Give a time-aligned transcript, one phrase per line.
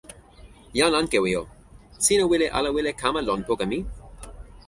[0.77, 1.41] jan Ankewi o,
[2.05, 3.79] sina wile ala wile kama lon poka mi?